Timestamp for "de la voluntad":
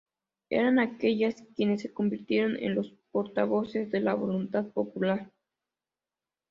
3.91-4.63